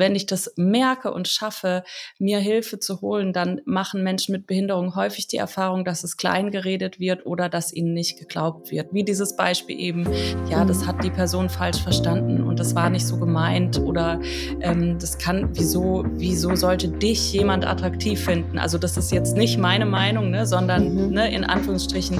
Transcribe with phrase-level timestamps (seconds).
[0.00, 1.84] wenn ich das merke und schaffe,
[2.18, 6.50] mir Hilfe zu holen, dann machen Menschen mit Behinderung häufig die Erfahrung, dass es klein
[6.50, 8.92] geredet wird oder dass ihnen nicht geglaubt wird.
[8.92, 10.08] Wie dieses Beispiel eben,
[10.50, 14.20] ja, das hat die Person falsch verstanden und das war nicht so gemeint oder
[14.60, 18.58] ähm, das kann, wieso, wieso sollte dich jemand attraktiv finden?
[18.58, 21.12] Also das ist jetzt nicht meine Meinung, ne, sondern mhm.
[21.12, 22.18] ne, in Anführungsstrichen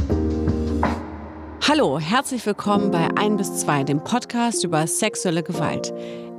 [1.68, 5.92] Hallo, herzlich willkommen bei 1 bis 2, dem Podcast über sexuelle Gewalt.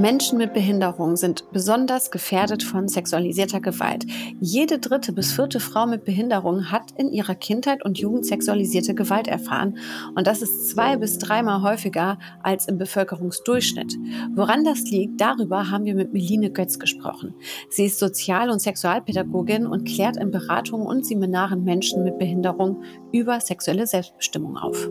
[0.00, 4.06] Menschen mit Behinderung sind besonders gefährdet von sexualisierter Gewalt.
[4.40, 9.26] Jede dritte bis vierte Frau mit Behinderung hat in ihrer Kindheit und Jugend sexualisierte Gewalt
[9.26, 9.78] erfahren.
[10.14, 13.96] Und das ist zwei bis dreimal häufiger als im Bevölkerungsdurchschnitt.
[14.34, 17.34] Woran das liegt, darüber haben wir mit Meline Götz gesprochen.
[17.68, 23.40] Sie ist Sozial- und Sexualpädagogin und klärt in Beratungen und Seminaren Menschen mit Behinderung über
[23.40, 24.88] sexuelle Selbstbestimmung auf.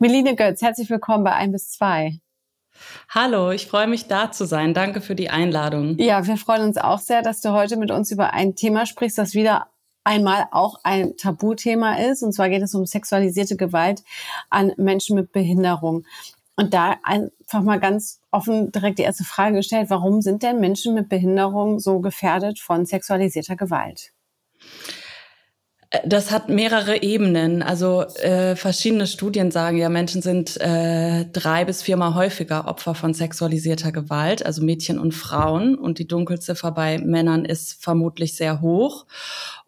[0.00, 2.20] Meline Götz, herzlich willkommen bei 1 bis 2.
[3.08, 4.74] Hallo, ich freue mich da zu sein.
[4.74, 5.96] Danke für die Einladung.
[5.98, 9.18] Ja, wir freuen uns auch sehr, dass du heute mit uns über ein Thema sprichst,
[9.18, 9.68] das wieder
[10.04, 12.22] einmal auch ein Tabuthema ist.
[12.22, 14.02] Und zwar geht es um sexualisierte Gewalt
[14.50, 16.04] an Menschen mit Behinderung.
[16.56, 20.94] Und da einfach mal ganz offen direkt die erste Frage gestellt, warum sind denn Menschen
[20.94, 24.12] mit Behinderung so gefährdet von sexualisierter Gewalt?
[26.04, 27.62] Das hat mehrere Ebenen.
[27.62, 33.14] Also äh, verschiedene Studien sagen ja, Menschen sind äh, drei bis viermal häufiger Opfer von
[33.14, 35.76] sexualisierter Gewalt, also Mädchen und Frauen.
[35.76, 39.06] Und die Dunkelziffer bei Männern ist vermutlich sehr hoch.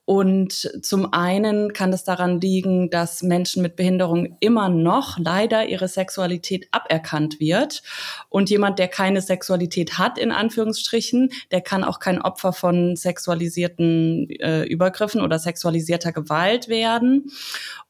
[0.08, 5.86] Und zum einen kann es daran liegen, dass Menschen mit Behinderung immer noch leider ihre
[5.86, 7.82] Sexualität aberkannt wird.
[8.30, 14.30] Und jemand, der keine Sexualität hat, in Anführungsstrichen, der kann auch kein Opfer von sexualisierten
[14.30, 17.30] äh, Übergriffen oder sexualisierter Gewalt werden.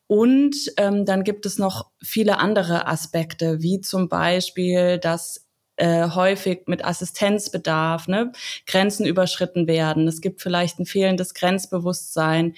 [0.08, 5.47] Und ähm, dann gibt es noch viele andere Aspekte, wie zum Beispiel, dass
[5.78, 8.32] äh, häufig mit Assistenzbedarf, ne,
[8.66, 10.06] Grenzen überschritten werden.
[10.08, 12.54] Es gibt vielleicht ein fehlendes Grenzbewusstsein.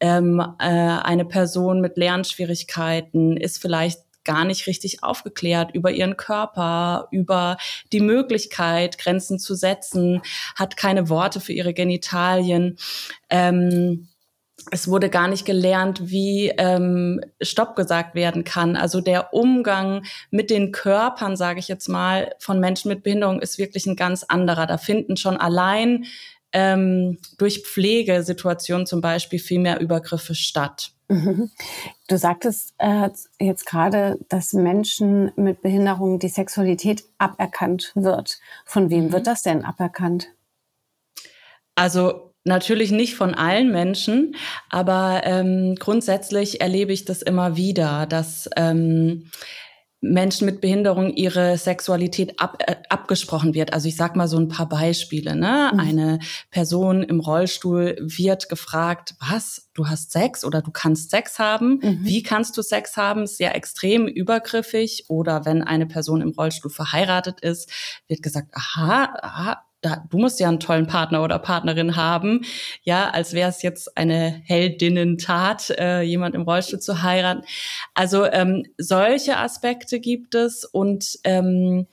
[0.00, 7.08] Ähm, äh, eine Person mit Lernschwierigkeiten ist vielleicht gar nicht richtig aufgeklärt über ihren Körper,
[7.10, 7.58] über
[7.92, 10.22] die Möglichkeit, Grenzen zu setzen,
[10.56, 12.76] hat keine Worte für ihre Genitalien.
[13.30, 14.08] Ähm,
[14.70, 18.76] es wurde gar nicht gelernt, wie ähm, Stopp gesagt werden kann.
[18.76, 23.58] Also der Umgang mit den Körpern, sage ich jetzt mal, von Menschen mit Behinderung ist
[23.58, 24.66] wirklich ein ganz anderer.
[24.66, 26.06] Da finden schon allein
[26.52, 30.92] ähm, durch Pflegesituationen zum Beispiel viel mehr Übergriffe statt.
[31.08, 31.50] Mhm.
[32.08, 38.38] Du sagtest äh, jetzt gerade, dass Menschen mit Behinderung die Sexualität aberkannt wird.
[38.64, 39.26] Von wem wird mhm.
[39.26, 40.28] das denn aberkannt?
[41.74, 44.36] Also Natürlich nicht von allen Menschen,
[44.68, 49.30] aber ähm, grundsätzlich erlebe ich das immer wieder, dass ähm,
[50.04, 53.72] Menschen mit Behinderung ihre Sexualität ab, äh, abgesprochen wird.
[53.72, 55.34] Also ich sag mal so ein paar Beispiele.
[55.34, 55.70] Ne?
[55.72, 55.80] Mhm.
[55.80, 56.18] Eine
[56.50, 61.80] Person im Rollstuhl wird gefragt, was, du hast Sex oder du kannst Sex haben?
[61.82, 62.00] Mhm.
[62.02, 63.26] Wie kannst du Sex haben?
[63.26, 65.06] Sehr extrem übergriffig.
[65.08, 67.70] Oder wenn eine Person im Rollstuhl verheiratet ist,
[68.06, 69.64] wird gesagt, aha, aha
[70.10, 72.42] du musst ja einen tollen Partner oder Partnerin haben,
[72.82, 77.44] ja, als wäre es jetzt eine Heldinnentat, äh, jemand im Rollstuhl zu heiraten.
[77.94, 81.86] Also ähm, solche Aspekte gibt es und ähm,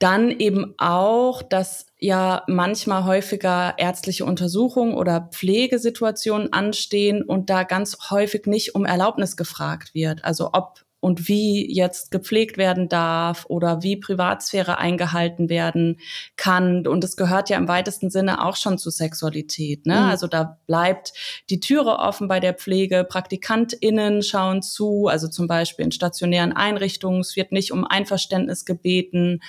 [0.00, 8.10] dann eben auch, dass ja manchmal häufiger ärztliche Untersuchungen oder Pflegesituationen anstehen und da ganz
[8.10, 10.24] häufig nicht um Erlaubnis gefragt wird.
[10.24, 15.98] Also ob und wie jetzt gepflegt werden darf oder wie Privatsphäre eingehalten werden
[16.36, 16.86] kann.
[16.86, 19.86] Und es gehört ja im weitesten Sinne auch schon zu Sexualität.
[19.86, 19.94] Ne?
[19.94, 20.10] Mhm.
[20.10, 21.12] Also da bleibt
[21.48, 23.04] die Türe offen bei der Pflege.
[23.08, 27.20] PraktikantInnen schauen zu, also zum Beispiel in stationären Einrichtungen.
[27.20, 29.40] Es wird nicht um Einverständnis gebeten.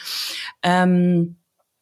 [0.63, 1.35] Ähm,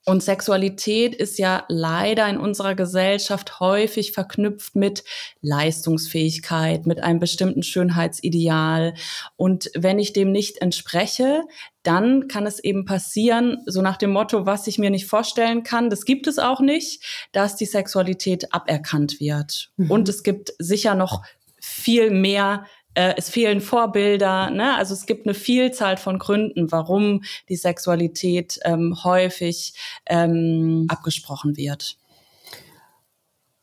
[0.09, 5.03] und Sexualität ist ja leider in unserer Gesellschaft häufig verknüpft mit
[5.41, 8.95] Leistungsfähigkeit, mit einem bestimmten Schönheitsideal.
[9.35, 11.43] Und wenn ich dem nicht entspreche,
[11.83, 15.89] dann kann es eben passieren, so nach dem Motto, was ich mir nicht vorstellen kann,
[15.89, 19.71] das gibt es auch nicht, dass die Sexualität aberkannt wird.
[19.77, 19.91] Mhm.
[19.91, 21.23] Und es gibt sicher noch
[21.61, 24.49] viel mehr äh, es fehlen Vorbilder.
[24.49, 24.75] Ne?
[24.75, 29.73] Also es gibt eine Vielzahl von Gründen, warum die Sexualität ähm, häufig
[30.05, 31.97] ähm, abgesprochen wird.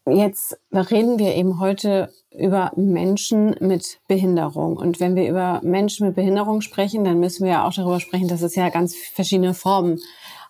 [0.09, 4.77] Jetzt reden wir eben heute über Menschen mit Behinderung.
[4.77, 8.29] Und wenn wir über Menschen mit Behinderung sprechen, dann müssen wir ja auch darüber sprechen,
[8.29, 9.99] dass es ja ganz verschiedene Formen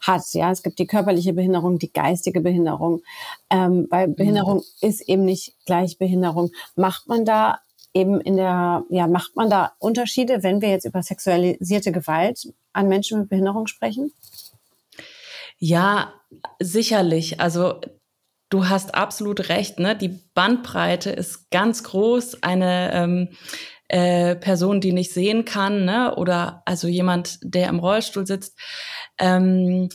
[0.02, 0.23] hat.
[0.32, 3.00] Ja, es gibt die körperliche Behinderung, die geistige Behinderung.
[3.49, 4.88] Ähm, weil Behinderung mhm.
[4.88, 6.50] ist eben nicht gleich Behinderung.
[6.75, 7.61] Macht man da
[7.97, 12.89] eben in der, ja, macht man da Unterschiede, wenn wir jetzt über sexualisierte Gewalt an
[12.89, 14.13] Menschen mit Behinderung sprechen?
[15.59, 16.13] Ja,
[16.61, 17.41] sicherlich.
[17.41, 17.81] Also
[18.51, 19.79] du hast absolut recht.
[19.79, 19.97] Ne?
[19.97, 22.43] Die Bandbreite ist ganz groß.
[22.43, 23.29] Eine ähm,
[23.89, 26.15] äh, Person, die nicht sehen kann, ne?
[26.17, 28.59] oder also jemand, der im Rollstuhl sitzt.
[29.19, 29.89] Ähm,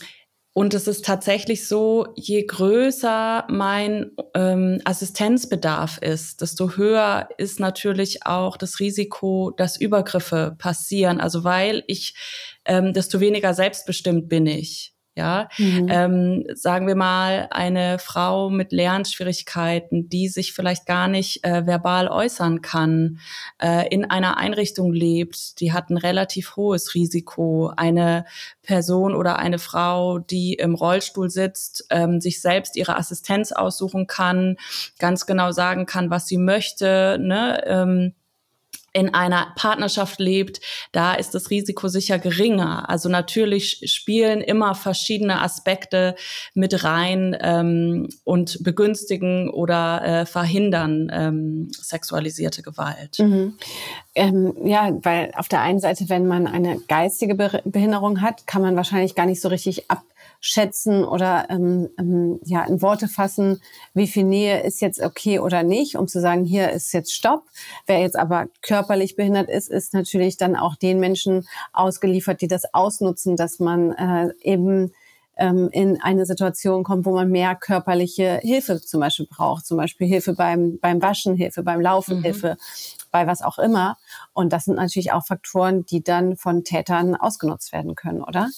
[0.54, 8.26] und es ist tatsächlich so, je größer mein ähm, Assistenzbedarf ist, desto höher ist natürlich
[8.26, 11.20] auch das Risiko, dass Übergriffe passieren.
[11.20, 12.14] Also weil ich,
[12.66, 14.91] ähm, desto weniger selbstbestimmt bin ich.
[15.14, 15.88] Ja, mhm.
[15.90, 22.08] ähm, sagen wir mal eine Frau mit Lernschwierigkeiten, die sich vielleicht gar nicht äh, verbal
[22.08, 23.18] äußern kann,
[23.60, 27.70] äh, in einer Einrichtung lebt, die hat ein relativ hohes Risiko.
[27.76, 28.24] Eine
[28.62, 34.56] Person oder eine Frau, die im Rollstuhl sitzt, ähm, sich selbst ihre Assistenz aussuchen kann,
[34.98, 37.62] ganz genau sagen kann, was sie möchte, ne?
[37.66, 38.14] Ähm,
[38.92, 40.60] in einer Partnerschaft lebt,
[40.92, 42.88] da ist das Risiko sicher geringer.
[42.90, 46.14] Also natürlich spielen immer verschiedene Aspekte
[46.54, 53.18] mit rein ähm, und begünstigen oder äh, verhindern ähm, sexualisierte Gewalt.
[53.18, 53.54] Mhm.
[54.14, 57.34] Ähm, ja, weil auf der einen Seite, wenn man eine geistige
[57.64, 60.02] Behinderung hat, kann man wahrscheinlich gar nicht so richtig ab
[60.44, 63.62] schätzen oder ähm, ähm, ja in Worte fassen,
[63.94, 67.44] wie viel Nähe ist jetzt okay oder nicht, um zu sagen, hier ist jetzt Stopp.
[67.86, 72.74] Wer jetzt aber körperlich behindert ist, ist natürlich dann auch den Menschen ausgeliefert, die das
[72.74, 74.92] ausnutzen, dass man äh, eben
[75.36, 80.08] ähm, in eine Situation kommt, wo man mehr körperliche Hilfe zum Beispiel braucht, zum Beispiel
[80.08, 82.22] Hilfe beim beim Waschen, Hilfe beim Laufen, mhm.
[82.24, 82.56] Hilfe
[83.12, 83.96] bei was auch immer.
[84.32, 88.48] Und das sind natürlich auch Faktoren, die dann von Tätern ausgenutzt werden können, oder?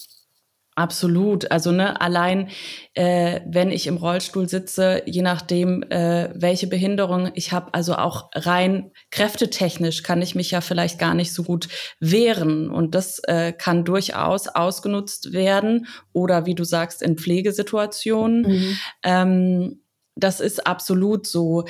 [0.77, 1.51] Absolut.
[1.51, 2.49] Also ne, allein
[2.95, 8.29] äh, wenn ich im Rollstuhl sitze, je nachdem, äh, welche Behinderung ich habe, also auch
[8.35, 11.69] rein kräftetechnisch kann ich mich ja vielleicht gar nicht so gut
[12.01, 12.69] wehren.
[12.69, 18.41] Und das äh, kann durchaus ausgenutzt werden oder wie du sagst, in Pflegesituationen.
[18.41, 18.77] Mhm.
[19.03, 19.81] Ähm,
[20.17, 21.65] das ist absolut so.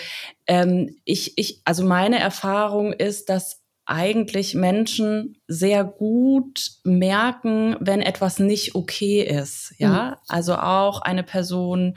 [0.47, 8.39] Ähm, ich, ich, also meine Erfahrung ist, dass eigentlich Menschen sehr gut merken, wenn etwas
[8.39, 9.73] nicht okay ist.
[9.77, 10.15] Ja, mhm.
[10.27, 11.95] also auch eine Person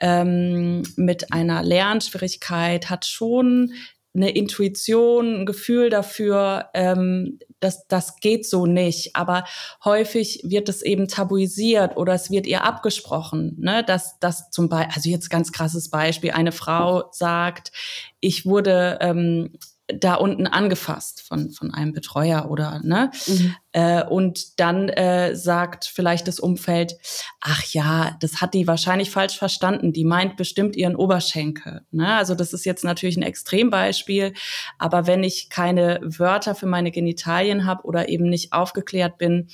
[0.00, 3.72] ähm, mit einer Lernschwierigkeit hat schon
[4.14, 9.16] eine Intuition, ein Gefühl dafür, ähm, dass das geht so nicht.
[9.16, 9.44] Aber
[9.84, 13.82] häufig wird es eben tabuisiert oder es wird ihr abgesprochen, ne?
[13.84, 17.72] dass das zum Beispiel, also jetzt ganz krasses Beispiel, eine Frau sagt,
[18.20, 23.10] ich wurde ähm, da unten angefasst von, von einem Betreuer oder ne?
[23.26, 23.54] Mhm.
[23.72, 26.94] Äh, und dann äh, sagt vielleicht das Umfeld,
[27.40, 31.82] ach ja, das hat die wahrscheinlich falsch verstanden, die meint bestimmt ihren Oberschenkel.
[31.90, 32.14] Ne?
[32.14, 34.32] Also das ist jetzt natürlich ein Extrembeispiel,
[34.78, 39.48] aber wenn ich keine Wörter für meine Genitalien habe oder eben nicht aufgeklärt bin,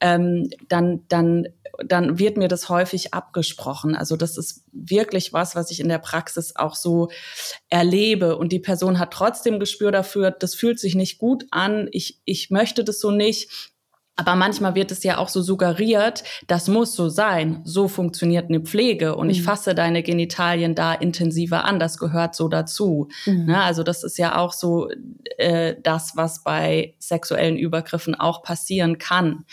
[0.00, 1.46] ähm, dann, dann
[1.84, 3.94] dann wird mir das häufig abgesprochen.
[3.94, 7.08] Also das ist wirklich was, was ich in der Praxis auch so
[7.68, 8.36] erlebe.
[8.36, 12.50] Und die Person hat trotzdem Gespür dafür, das fühlt sich nicht gut an, ich, ich
[12.50, 13.71] möchte das so nicht.
[14.16, 17.62] Aber manchmal wird es ja auch so suggeriert, das muss so sein.
[17.64, 19.30] So funktioniert eine Pflege und mhm.
[19.30, 21.80] ich fasse deine Genitalien da intensiver an.
[21.80, 23.08] Das gehört so dazu.
[23.24, 23.46] Mhm.
[23.46, 23.62] Ne?
[23.62, 24.90] Also das ist ja auch so
[25.38, 29.46] äh, das, was bei sexuellen Übergriffen auch passieren kann,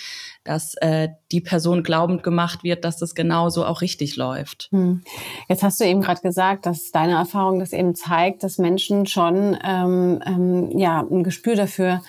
[0.44, 4.68] dass äh, die Person glaubend gemacht wird, dass das genauso auch richtig läuft.
[4.72, 5.04] Mhm.
[5.48, 9.58] Jetzt hast du eben gerade gesagt, dass deine Erfahrung das eben zeigt, dass Menschen schon
[9.64, 12.04] ähm, ähm, ja ein Gespür dafür haben,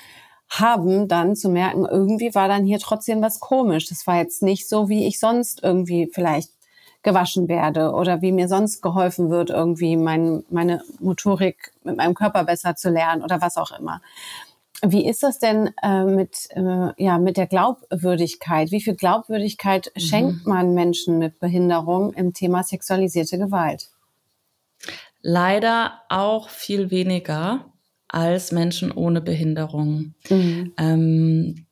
[0.58, 3.88] dann zu merken, irgendwie war dann hier trotzdem was komisch.
[3.88, 6.50] Das war jetzt nicht so, wie ich sonst irgendwie vielleicht
[7.02, 12.44] gewaschen werde oder wie mir sonst geholfen wird, irgendwie mein, meine Motorik mit meinem Körper
[12.44, 14.02] besser zu lernen oder was auch immer.
[14.82, 18.70] Wie ist das denn äh, mit, äh, ja, mit der Glaubwürdigkeit?
[18.70, 20.00] Wie viel Glaubwürdigkeit mhm.
[20.00, 23.90] schenkt man Menschen mit Behinderung im Thema sexualisierte Gewalt?
[25.22, 27.66] Leider auch viel weniger
[28.12, 30.14] als Menschen ohne Behinderung.
[30.28, 30.72] Mhm.
[30.76, 31.66] Ähm,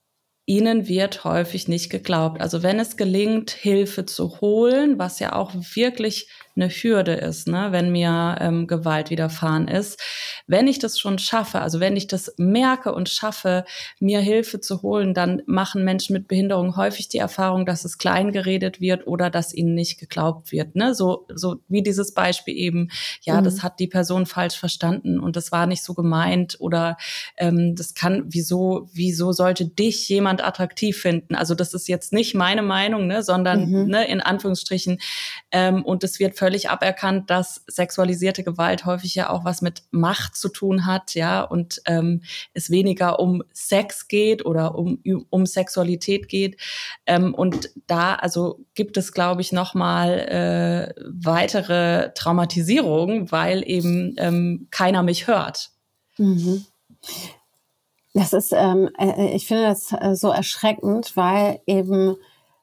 [0.47, 2.41] ihnen wird häufig nicht geglaubt.
[2.41, 7.69] Also wenn es gelingt, Hilfe zu holen, was ja auch wirklich eine Hürde ist, ne,
[7.71, 10.01] wenn mir ähm, Gewalt widerfahren ist.
[10.47, 13.65] Wenn ich das schon schaffe, also wenn ich das merke und schaffe,
[14.01, 18.33] mir Hilfe zu holen, dann machen Menschen mit Behinderung häufig die Erfahrung, dass es klein
[18.33, 20.75] geredet wird oder dass ihnen nicht geglaubt wird.
[20.75, 20.95] Ne?
[20.95, 22.91] So, so wie dieses Beispiel eben,
[23.23, 23.45] ja, mhm.
[23.45, 26.97] das hat die Person falsch verstanden und das war nicht so gemeint oder
[27.37, 31.35] ähm, das kann, wieso, wieso sollte dich jemand attraktiv finden?
[31.35, 33.87] Also das ist jetzt nicht meine Meinung, ne, sondern mhm.
[33.87, 34.99] ne, in Anführungsstrichen.
[35.53, 40.35] Ähm, und es wird völlig aberkannt, dass sexualisierte Gewalt häufig ja auch was mit Macht
[40.35, 42.23] zu tun hat, ja, und ähm,
[42.55, 46.59] es weniger um Sex geht oder um, um Sexualität geht.
[47.05, 54.69] Ähm, und da also gibt es, glaube ich, nochmal äh, weitere Traumatisierungen, weil eben ähm,
[54.71, 55.69] keiner mich hört.
[56.17, 56.65] Mhm.
[58.15, 62.17] Das ist, ähm, äh, ich finde das äh, so erschreckend, weil eben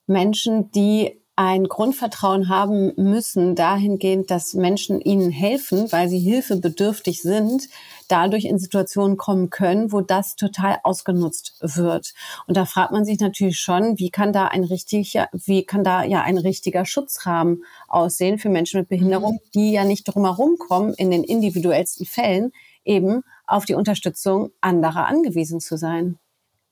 [0.08, 7.68] Menschen, die ein Grundvertrauen haben müssen dahingehend, dass Menschen ihnen helfen, weil sie hilfebedürftig sind,
[8.08, 12.14] dadurch in Situationen kommen können, wo das total ausgenutzt wird.
[12.48, 16.04] Und da fragt man sich natürlich schon, wie kann da ein richtiger, wie kann da
[16.04, 19.50] ja ein richtiger Schutzrahmen aussehen für Menschen mit Behinderung, mhm.
[19.54, 22.54] die ja nicht drumherum kommen, in den individuellsten Fällen
[22.86, 26.18] eben auf die Unterstützung anderer angewiesen zu sein.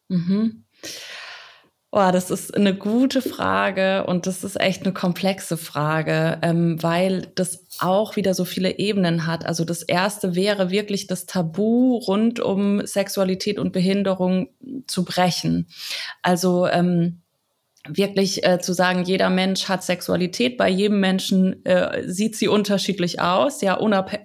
[0.08, 0.64] Mhm.
[1.96, 7.28] Oh, das ist eine gute Frage und das ist echt eine komplexe Frage, ähm, weil
[7.36, 9.46] das auch wieder so viele Ebenen hat.
[9.46, 14.50] Also das erste wäre wirklich das Tabu rund um Sexualität und Behinderung
[14.88, 15.68] zu brechen.
[16.24, 17.22] Also ähm,
[17.88, 23.20] wirklich äh, zu sagen, jeder Mensch hat Sexualität, bei jedem Menschen äh, sieht sie unterschiedlich
[23.20, 23.62] aus.
[23.62, 23.78] Ja,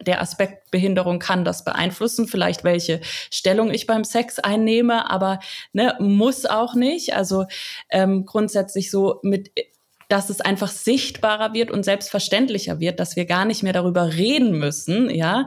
[0.07, 3.01] der Aspekt Behinderung kann das beeinflussen, vielleicht welche
[3.31, 5.41] Stellung ich beim Sex einnehme, aber
[5.73, 7.15] ne, muss auch nicht.
[7.15, 7.47] Also
[7.91, 9.51] ähm, grundsätzlich so mit
[10.09, 14.53] dass es einfach sichtbarer wird und selbstverständlicher wird, dass wir gar nicht mehr darüber reden
[14.59, 15.47] müssen, ja.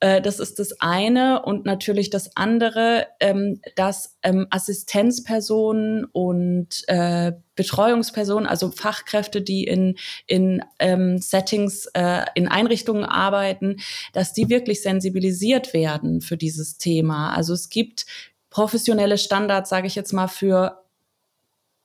[0.00, 7.32] Äh, das ist das eine und natürlich das andere, ähm, dass ähm, Assistenzpersonen und äh,
[7.54, 9.96] Betreuungspersonen, also Fachkräfte, die in,
[10.26, 13.76] in ähm, Settings, äh, in Einrichtungen arbeiten,
[14.14, 17.34] dass die wirklich sensibilisiert werden für dieses Thema.
[17.34, 18.06] Also es gibt
[18.48, 20.81] professionelle Standards, sage ich jetzt mal, für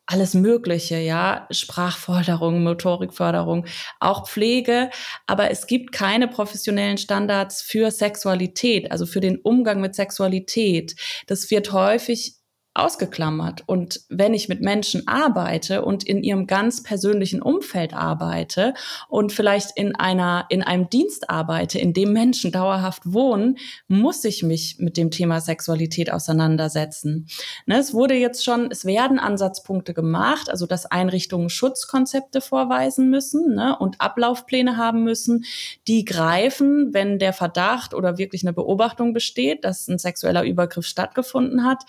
[0.07, 3.65] alles Mögliche, ja, Sprachförderung, Motorikförderung,
[3.99, 4.89] auch Pflege,
[5.27, 10.95] aber es gibt keine professionellen Standards für Sexualität, also für den Umgang mit Sexualität.
[11.27, 12.35] Das wird häufig
[12.77, 13.63] ausgeklammert.
[13.65, 18.73] Und wenn ich mit Menschen arbeite und in ihrem ganz persönlichen Umfeld arbeite
[19.09, 23.57] und vielleicht in einer, in einem Dienst arbeite, in dem Menschen dauerhaft wohnen,
[23.87, 27.27] muss ich mich mit dem Thema Sexualität auseinandersetzen.
[27.65, 33.55] Ne, es wurde jetzt schon, es werden Ansatzpunkte gemacht, also dass Einrichtungen Schutzkonzepte vorweisen müssen
[33.55, 35.45] ne, und Ablaufpläne haben müssen,
[35.87, 41.63] die greifen, wenn der Verdacht oder wirklich eine Beobachtung besteht, dass ein sexueller Übergriff stattgefunden
[41.63, 41.83] hat.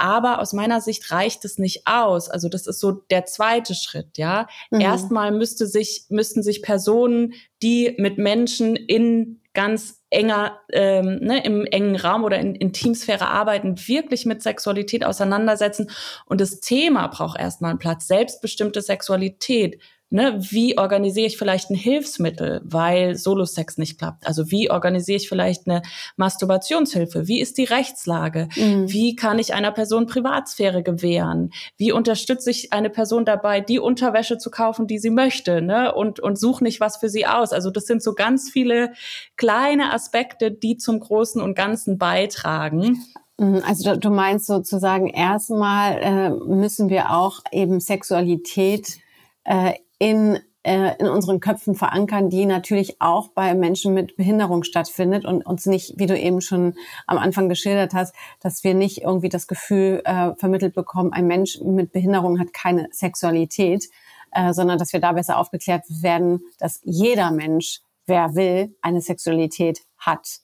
[0.00, 2.30] Aber aus meiner Sicht reicht es nicht aus.
[2.30, 4.48] Also das ist so der zweite Schritt, ja.
[4.70, 4.80] Mhm.
[4.80, 11.66] Erstmal müsste sich, müssten sich Personen, die mit Menschen in ganz enger, ähm, ne, im
[11.66, 15.90] engen Raum oder in Intimsphäre arbeiten, wirklich mit Sexualität auseinandersetzen.
[16.24, 18.06] Und das Thema braucht erstmal einen Platz.
[18.06, 19.80] Selbstbestimmte Sexualität
[20.10, 24.26] ne, wie organisiere ich vielleicht ein Hilfsmittel, weil Solo-Sex nicht klappt?
[24.26, 25.82] Also wie organisiere ich vielleicht eine
[26.16, 27.28] Masturbationshilfe?
[27.28, 28.48] Wie ist die Rechtslage?
[28.56, 28.92] Mhm.
[28.92, 31.52] Wie kann ich einer Person Privatsphäre gewähren?
[31.76, 35.94] Wie unterstütze ich eine Person dabei, die Unterwäsche zu kaufen, die sie möchte, ne?
[35.94, 37.52] Und, und suche nicht was für sie aus.
[37.52, 38.92] Also das sind so ganz viele
[39.36, 43.00] kleine Aspekte, die zum Großen und Ganzen beitragen.
[43.38, 48.98] Mhm, also du meinst sozusagen erstmal äh, müssen wir auch eben Sexualität
[49.44, 55.24] äh, in äh, in unseren Köpfen verankern, die natürlich auch bei Menschen mit Behinderung stattfindet
[55.24, 56.74] und uns nicht, wie du eben schon
[57.06, 61.58] am Anfang geschildert hast, dass wir nicht irgendwie das Gefühl äh, vermittelt bekommen, ein Mensch
[61.62, 63.88] mit Behinderung hat keine Sexualität,
[64.32, 69.80] äh, sondern dass wir da besser aufgeklärt werden, dass jeder Mensch, wer will, eine Sexualität
[69.96, 70.40] hat.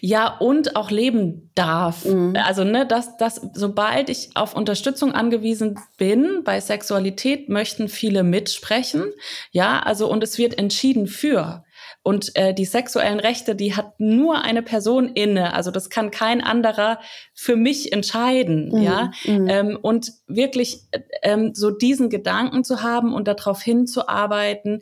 [0.00, 2.04] Ja, und auch leben darf.
[2.04, 2.36] Mhm.
[2.36, 9.12] Also, ne, dass, dass, sobald ich auf Unterstützung angewiesen bin, bei Sexualität möchten viele mitsprechen.
[9.50, 11.64] Ja, also, und es wird entschieden für.
[12.04, 15.54] Und äh, die sexuellen Rechte, die hat nur eine Person inne.
[15.54, 16.98] Also das kann kein anderer
[17.42, 18.68] für mich entscheiden.
[18.68, 18.82] Mhm.
[18.82, 19.48] Ja, mhm.
[19.48, 20.82] Ähm, und wirklich
[21.22, 24.80] ähm, so diesen Gedanken zu haben und darauf hinzuarbeiten,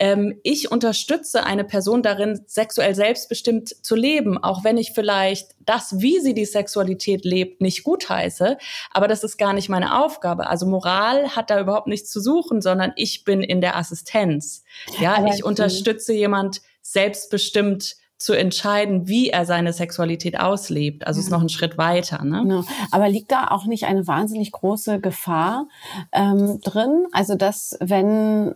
[0.00, 6.00] ähm, ich unterstütze eine Person darin, sexuell selbstbestimmt zu leben, auch wenn ich vielleicht das,
[6.00, 8.58] wie sie die Sexualität lebt, nicht gutheiße.
[8.90, 10.48] Aber das ist gar nicht meine Aufgabe.
[10.48, 14.64] Also Moral hat da überhaupt nichts zu suchen, sondern ich bin in der Assistenz.
[14.98, 21.06] Ja, aber ich unterstütze jemand selbstbestimmt zu entscheiden, wie er seine Sexualität auslebt.
[21.06, 21.24] Also ja.
[21.24, 22.22] ist noch ein Schritt weiter.
[22.22, 22.42] Ne?
[22.42, 22.64] Genau.
[22.90, 25.66] Aber liegt da auch nicht eine wahnsinnig große Gefahr
[26.12, 27.06] ähm, drin?
[27.12, 28.54] Also dass wenn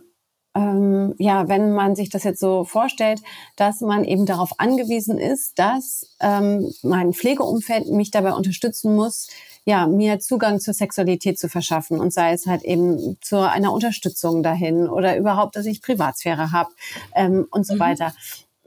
[0.53, 3.21] ähm, ja, wenn man sich das jetzt so vorstellt,
[3.57, 9.27] dass man eben darauf angewiesen ist, dass ähm, mein Pflegeumfeld mich dabei unterstützen muss,
[9.65, 14.43] ja, mir Zugang zur Sexualität zu verschaffen und sei es halt eben zu einer Unterstützung
[14.43, 16.69] dahin oder überhaupt, dass ich Privatsphäre habe
[17.15, 17.79] ähm, und so mhm.
[17.79, 18.13] weiter.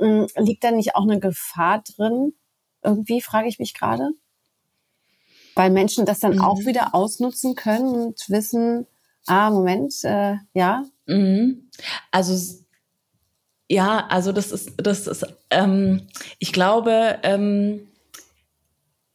[0.01, 2.35] Ähm, liegt da nicht auch eine Gefahr drin?
[2.83, 4.11] Irgendwie frage ich mich gerade.
[5.55, 6.43] Weil Menschen das dann mhm.
[6.43, 8.87] auch wieder ausnutzen können und wissen,
[9.27, 10.85] ah, Moment, äh, ja.
[11.07, 11.71] Mhm.
[12.11, 12.35] Also
[13.69, 16.07] ja, also das ist, das ist, ähm,
[16.39, 17.87] ich glaube, ähm,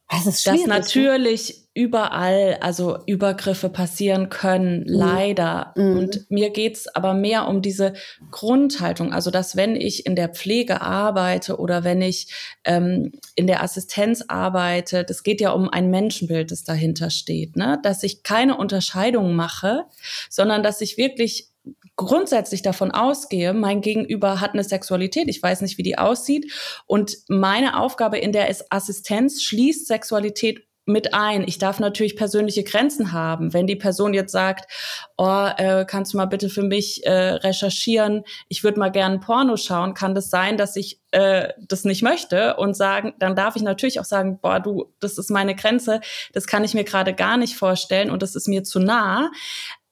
[0.08, 4.84] das ist dass natürlich überall also Übergriffe passieren können, mhm.
[4.86, 5.72] leider.
[5.76, 5.98] Mhm.
[5.98, 7.94] Und mir geht's aber mehr um diese
[8.30, 12.32] Grundhaltung, also dass wenn ich in der Pflege arbeite oder wenn ich
[12.64, 17.80] ähm, in der Assistenz arbeite, das geht ja um ein Menschenbild, das dahinter steht, ne?
[17.82, 19.84] dass ich keine Unterscheidung mache,
[20.30, 21.50] sondern dass ich wirklich
[21.96, 26.52] grundsätzlich davon ausgehe, mein Gegenüber hat eine Sexualität, ich weiß nicht, wie die aussieht.
[26.86, 31.44] Und meine Aufgabe in der Assistenz schließt Sexualität mit ein.
[31.46, 33.52] Ich darf natürlich persönliche Grenzen haben.
[33.52, 34.70] Wenn die Person jetzt sagt,
[35.16, 39.56] oh, äh, kannst du mal bitte für mich äh, recherchieren, ich würde mal gerne Porno
[39.56, 43.62] schauen, kann das sein, dass ich äh, das nicht möchte und sagen, dann darf ich
[43.62, 46.00] natürlich auch sagen, boah, du, das ist meine Grenze,
[46.32, 49.30] das kann ich mir gerade gar nicht vorstellen und das ist mir zu nah.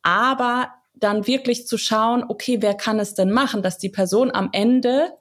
[0.03, 4.51] Aber dann wirklich zu schauen, okay, wer kann es denn machen, dass die Person am
[4.53, 5.13] Ende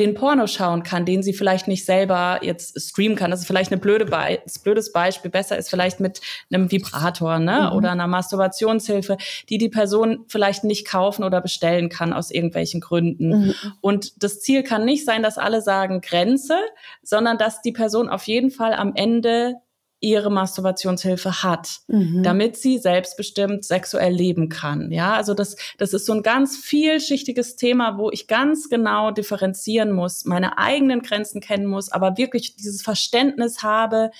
[0.00, 3.30] den Porno schauen kann, den sie vielleicht nicht selber jetzt streamen kann.
[3.30, 5.30] Das ist vielleicht eine blöde Be ein blödes Beispiel.
[5.30, 7.68] Besser ist vielleicht mit einem Vibrator ne?
[7.70, 7.76] Mhm.
[7.76, 13.28] oder einer Masturbationshilfe, die die Person vielleicht nicht kaufen oder bestellen kann aus irgendwelchen Gründen.
[13.28, 13.54] Mhm.
[13.80, 16.56] Und das Ziel kann nicht sein, dass alle sagen Grenze,
[17.02, 19.56] sondern dass die Person auf jeden Fall am Ende
[20.00, 22.22] ihre Masturbationshilfe hat, mhm.
[22.22, 24.90] damit sie selbstbestimmt sexuell leben kann.
[24.90, 29.92] Ja, also das, das ist so ein ganz vielschichtiges Thema, wo ich ganz genau differenzieren
[29.92, 34.10] muss, meine eigenen Grenzen kennen muss, aber wirklich dieses Verständnis habe,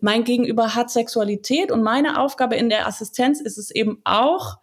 [0.00, 4.58] mein Gegenüber hat Sexualität und meine Aufgabe in der Assistenz ist es eben auch,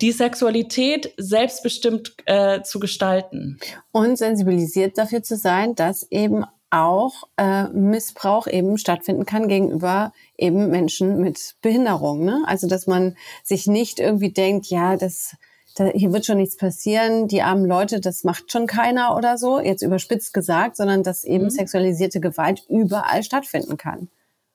[0.00, 3.58] die Sexualität selbstbestimmt äh, zu gestalten.
[3.92, 6.44] Und sensibilisiert dafür zu sein, dass eben
[6.74, 12.24] auch äh, Missbrauch eben stattfinden kann gegenüber eben Menschen mit Behinderung.
[12.24, 12.42] Ne?
[12.46, 15.36] Also dass man sich nicht irgendwie denkt, ja, das
[15.76, 19.58] da, hier wird schon nichts passieren, die armen Leute, das macht schon keiner oder so,
[19.58, 21.50] jetzt überspitzt gesagt, sondern dass eben mhm.
[21.50, 24.08] sexualisierte Gewalt überall stattfinden kann.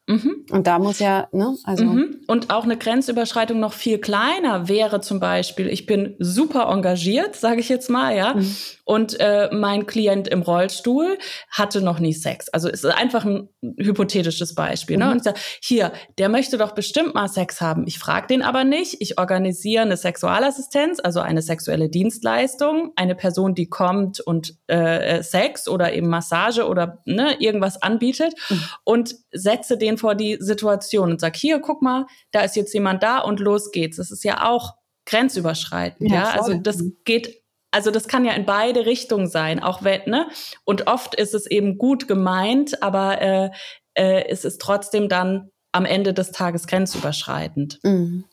[0.09, 0.45] Mhm.
[0.49, 1.83] Und da muss ja, ne, also.
[1.83, 2.21] Mhm.
[2.25, 7.59] Und auch eine Grenzüberschreitung noch viel kleiner wäre zum Beispiel, ich bin super engagiert, sage
[7.59, 8.55] ich jetzt mal, ja, mhm.
[8.85, 11.19] und äh, mein Klient im Rollstuhl
[11.51, 12.49] hatte noch nie Sex.
[12.49, 14.97] Also es ist einfach ein hypothetisches Beispiel.
[14.97, 15.05] Ne?
[15.05, 15.11] Mhm.
[15.11, 17.85] Und ich sage, hier, der möchte doch bestimmt mal Sex haben.
[17.85, 18.97] Ich frage den aber nicht.
[19.01, 25.67] Ich organisiere eine Sexualassistenz, also eine sexuelle Dienstleistung, eine Person, die kommt und äh, Sex
[25.67, 28.63] oder eben Massage oder ne, irgendwas anbietet mhm.
[28.85, 33.03] und setze den vor die Situation und sag, hier, guck mal, da ist jetzt jemand
[33.03, 33.97] da und los geht's.
[33.97, 36.15] Das ist ja auch grenzüberschreitend, ja.
[36.15, 36.29] ja?
[36.31, 37.39] Also das geht
[37.71, 40.27] also das kann ja in beide Richtungen sein, auch wenn, ne?
[40.63, 43.49] Und oft ist es eben gut gemeint, aber äh,
[43.93, 47.79] äh, es ist trotzdem dann am Ende des Tages grenzüberschreitend.
[47.83, 48.23] Mhm.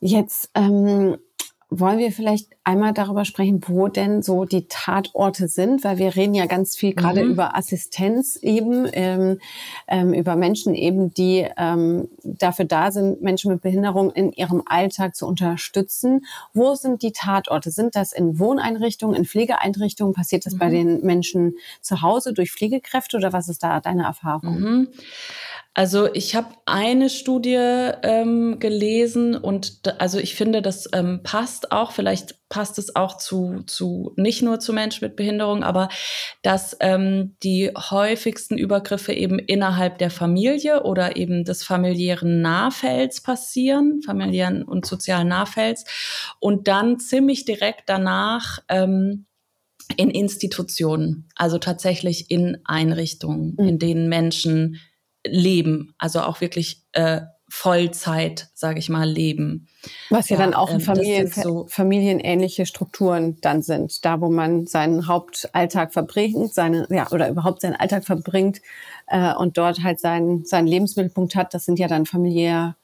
[0.00, 1.16] Jetzt ähm,
[1.78, 6.34] wollen wir vielleicht einmal darüber sprechen, wo denn so die Tatorte sind, weil wir reden
[6.34, 7.30] ja ganz viel gerade mhm.
[7.32, 9.38] über Assistenz eben, ähm,
[9.88, 15.16] ähm, über Menschen eben, die ähm, dafür da sind, Menschen mit Behinderung in ihrem Alltag
[15.16, 16.24] zu unterstützen.
[16.52, 17.70] Wo sind die Tatorte?
[17.70, 20.14] Sind das in Wohneinrichtungen, in Pflegeeinrichtungen?
[20.14, 20.58] Passiert das mhm.
[20.58, 24.60] bei den Menschen zu Hause durch Pflegekräfte oder was ist da deine Erfahrung?
[24.60, 24.88] Mhm.
[25.74, 31.92] Also ich habe eine Studie ähm, gelesen und also ich finde, das ähm, passt auch,
[31.92, 35.88] vielleicht passt es auch zu, zu nicht nur zu Menschen mit Behinderung, aber
[36.42, 44.02] dass ähm, die häufigsten Übergriffe eben innerhalb der Familie oder eben des familiären Nahfelds passieren,
[44.04, 45.86] familiären und sozialen Nahfelds
[46.38, 49.24] und dann ziemlich direkt danach ähm,
[49.96, 53.68] in Institutionen, also tatsächlich in Einrichtungen, mhm.
[53.68, 54.78] in denen Menschen
[55.26, 57.22] leben, also auch wirklich äh,
[57.54, 59.68] Vollzeit, sage ich mal, leben.
[60.08, 64.66] Was ja, ja dann auch ähm, Familien, so familienähnliche Strukturen dann sind, da wo man
[64.66, 68.62] seinen Hauptalltag verbringt, seine ja oder überhaupt seinen Alltag verbringt
[69.06, 71.52] äh, und dort halt seinen seinen Lebensmittelpunkt hat.
[71.52, 72.74] Das sind ja dann familiäre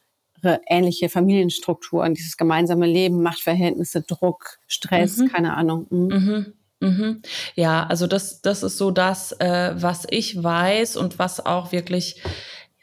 [0.67, 5.29] ähnliche Familienstrukturen, dieses gemeinsame Leben, Machtverhältnisse, Druck, Stress, mhm.
[5.29, 5.87] keine Ahnung.
[5.89, 6.09] Mhm.
[6.09, 6.53] Mhm.
[6.81, 7.23] Mhm.
[7.55, 12.23] Ja, also das, das ist so das, äh, was ich weiß und was auch wirklich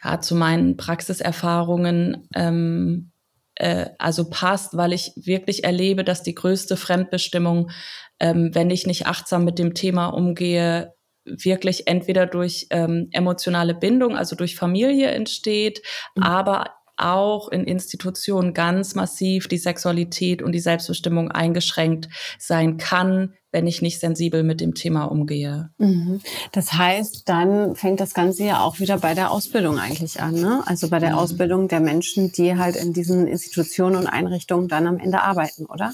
[0.03, 3.11] ja, zu meinen Praxiserfahrungen ähm,
[3.55, 7.71] äh, also passt, weil ich wirklich erlebe, dass die größte Fremdbestimmung,
[8.19, 10.93] ähm, wenn ich nicht achtsam mit dem Thema umgehe,
[11.25, 15.81] wirklich entweder durch ähm, emotionale Bindung, also durch Familie entsteht,
[16.15, 16.23] mhm.
[16.23, 22.07] aber auch in Institutionen ganz massiv die Sexualität und die Selbstbestimmung eingeschränkt
[22.39, 25.69] sein kann, wenn ich nicht sensibel mit dem Thema umgehe.
[25.77, 26.19] Mhm.
[26.51, 30.61] Das heißt, dann fängt das Ganze ja auch wieder bei der Ausbildung eigentlich an, ne?
[30.65, 31.19] Also bei der mhm.
[31.19, 35.93] Ausbildung der Menschen, die halt in diesen Institutionen und Einrichtungen dann am Ende arbeiten, oder?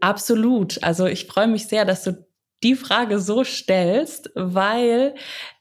[0.00, 0.82] Absolut.
[0.82, 2.24] Also ich freue mich sehr, dass du
[2.62, 5.14] die Frage so stellst, weil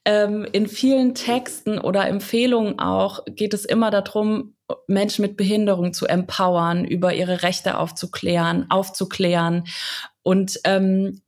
[0.06, 4.56] ähm, in vielen Texten oder Empfehlungen auch geht es immer darum,
[4.88, 9.66] Menschen mit Behinderung zu empowern, über ihre Rechte aufzuklären, aufzuklären
[10.24, 11.22] und, ähm,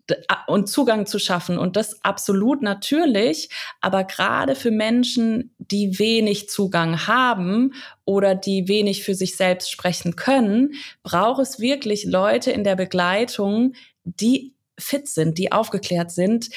[0.47, 1.57] und Zugang zu schaffen.
[1.57, 3.49] Und das absolut natürlich,
[3.81, 7.73] aber gerade für Menschen, die wenig Zugang haben
[8.05, 13.73] oder die wenig für sich selbst sprechen können, braucht es wirklich Leute in der Begleitung,
[14.03, 16.49] die fit sind, die aufgeklärt sind.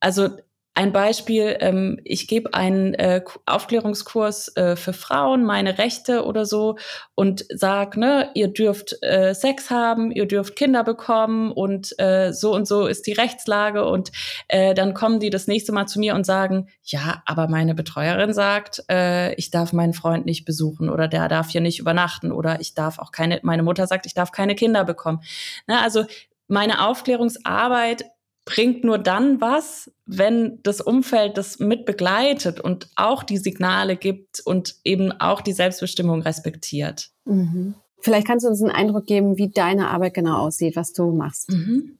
[0.00, 0.30] Also
[0.74, 6.76] ein Beispiel, ähm, ich gebe einen äh, Aufklärungskurs äh, für Frauen, meine Rechte oder so
[7.14, 12.52] und sag, ne, ihr dürft äh, Sex haben, ihr dürft Kinder bekommen und äh, so
[12.52, 14.10] und so ist die Rechtslage und
[14.48, 18.32] äh, dann kommen die das nächste Mal zu mir und sagen, ja, aber meine Betreuerin
[18.32, 22.60] sagt, äh, ich darf meinen Freund nicht besuchen oder der darf hier nicht übernachten oder
[22.60, 25.20] ich darf auch keine, meine Mutter sagt, ich darf keine Kinder bekommen.
[25.68, 26.04] Ne, also
[26.48, 28.04] meine Aufklärungsarbeit
[28.44, 34.40] bringt nur dann was, wenn das Umfeld das mit begleitet und auch die Signale gibt
[34.44, 37.10] und eben auch die Selbstbestimmung respektiert.
[37.24, 37.74] Mhm.
[38.00, 41.50] Vielleicht kannst du uns einen Eindruck geben, wie deine Arbeit genau aussieht, was du machst.
[41.50, 41.98] Mhm.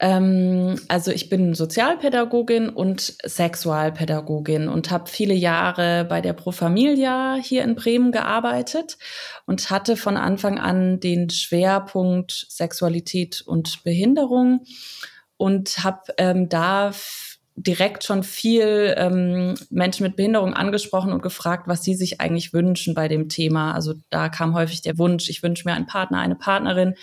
[0.00, 7.36] Ähm, also ich bin Sozialpädagogin und Sexualpädagogin und habe viele Jahre bei der Pro Familia
[7.40, 8.98] hier in Bremen gearbeitet
[9.46, 14.64] und hatte von Anfang an den Schwerpunkt Sexualität und Behinderung
[15.42, 16.92] und habe ähm, da
[17.56, 22.94] direkt schon viel ähm, Menschen mit Behinderung angesprochen und gefragt, was sie sich eigentlich wünschen
[22.94, 23.74] bei dem Thema.
[23.74, 26.94] Also da kam häufig der Wunsch, ich wünsche mir einen Partner, eine Partnerin.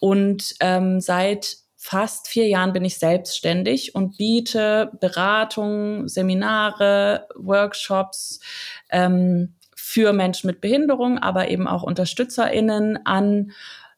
[0.00, 8.40] Und ähm, seit fast vier Jahren bin ich selbstständig und biete Beratungen, Seminare, Workshops
[8.88, 13.50] ähm, für Menschen mit Behinderung, aber eben auch UnterstützerInnen an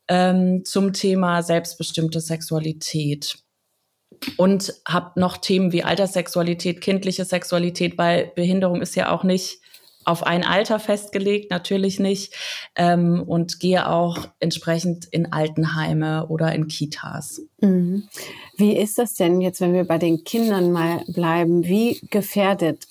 [0.09, 3.39] ähm, zum Thema selbstbestimmte Sexualität
[4.37, 9.61] und habe noch Themen wie Alterssexualität, kindliche Sexualität, weil Behinderung ist ja auch nicht
[10.05, 12.35] auf ein Alter festgelegt, natürlich nicht,
[12.75, 17.43] ähm, und gehe auch entsprechend in Altenheime oder in Kitas.
[17.61, 18.09] Mhm.
[18.57, 21.65] Wie ist das denn jetzt, wenn wir bei den Kindern mal bleiben?
[21.65, 22.87] Wie gefährdet,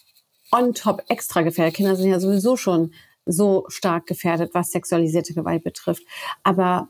[0.51, 2.93] on top extra gefährdet, Kinder sind ja sowieso schon
[3.25, 6.03] so stark gefährdet, was sexualisierte Gewalt betrifft.
[6.43, 6.87] Aber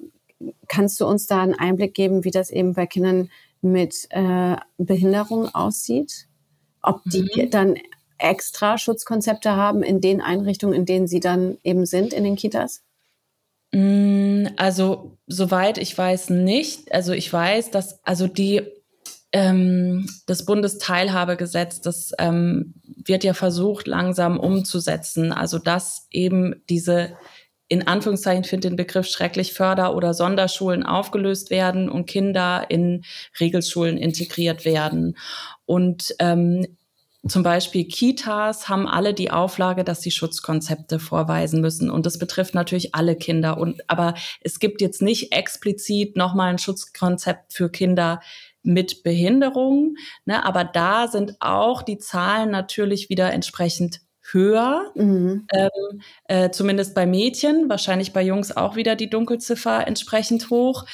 [0.68, 3.30] kannst du uns da einen Einblick geben, wie das eben bei Kindern
[3.62, 6.28] mit äh, Behinderung aussieht.
[6.82, 7.50] Ob die mhm.
[7.50, 7.76] dann
[8.18, 12.84] extra Schutzkonzepte haben in den Einrichtungen, in denen sie dann eben sind, in den Kitas?
[13.72, 16.92] Mm, also, soweit ich weiß nicht.
[16.94, 18.62] Also, ich weiß, dass, also die,
[19.32, 22.74] ähm, das Bundesteilhabegesetz, das ähm,
[23.06, 25.32] wird ja versucht, langsam umzusetzen.
[25.32, 27.18] Also, dass eben diese
[27.70, 33.06] in Anführungszeichen finde den Begriff schrecklich Förder- oder Sonderschulen aufgelöst werden und Kinder in
[33.40, 35.16] Regelschulen integriert werden.
[35.66, 36.66] Und ähm,
[37.28, 41.92] zum Beispiel Kitas haben alle die Auflage, dass sie Schutzkonzepte vorweisen müssen.
[41.92, 43.58] Und das betrifft natürlich alle Kinder.
[43.58, 48.22] Und, aber es gibt jetzt nicht explizit nochmal ein Schutzkonzept für Kinder
[48.64, 49.96] mit Behinderung.
[50.26, 50.44] Ne?
[50.44, 55.48] Aber da sind auch die Zahlen natürlich wieder entsprechend höher, mhm.
[55.54, 60.86] ähm, äh, zumindest bei Mädchen, wahrscheinlich bei Jungs auch wieder die Dunkelziffer entsprechend hoch.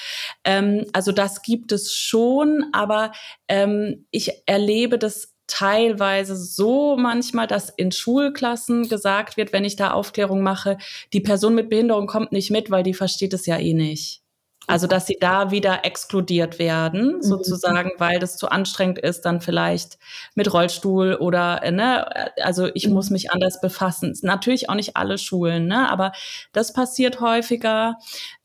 [0.44, 3.12] Ähm, also das gibt es schon, aber
[3.48, 9.92] ähm, ich erlebe das teilweise so manchmal, dass in Schulklassen gesagt wird, wenn ich da
[9.92, 10.78] Aufklärung mache,
[11.14, 14.25] die Person mit Behinderung kommt nicht mit, weil die versteht es ja eh nicht.
[14.68, 17.22] Also, dass sie da wieder exkludiert werden, mhm.
[17.22, 19.98] sozusagen, weil das zu anstrengend ist, dann vielleicht
[20.34, 22.94] mit Rollstuhl oder, äh, ne, also ich mhm.
[22.94, 24.18] muss mich anders befassen.
[24.24, 26.12] Natürlich auch nicht alle Schulen, ne, aber
[26.52, 27.98] das passiert häufiger.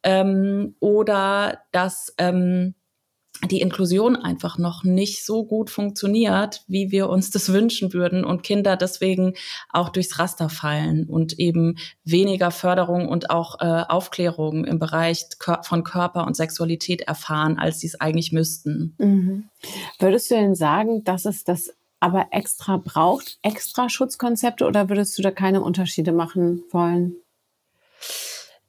[0.03, 2.75] Ähm, oder dass, ähm,
[3.49, 8.43] die Inklusion einfach noch nicht so gut funktioniert, wie wir uns das wünschen würden und
[8.43, 9.35] Kinder deswegen
[9.71, 15.27] auch durchs Raster fallen und eben weniger Förderung und auch äh, Aufklärung im Bereich
[15.63, 18.95] von Körper und Sexualität erfahren, als sie es eigentlich müssten.
[18.99, 19.45] Mhm.
[19.99, 25.23] Würdest du denn sagen, dass es das aber extra braucht, extra Schutzkonzepte oder würdest du
[25.23, 27.17] da keine Unterschiede machen wollen?